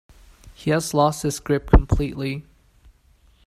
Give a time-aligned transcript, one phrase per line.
[0.55, 2.43] He has lost his grip completely.